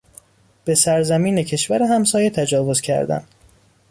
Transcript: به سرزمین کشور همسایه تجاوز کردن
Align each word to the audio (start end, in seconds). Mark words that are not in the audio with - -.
به 0.65 0.75
سرزمین 0.75 1.43
کشور 1.43 1.83
همسایه 1.83 2.29
تجاوز 2.29 2.81
کردن 2.81 3.23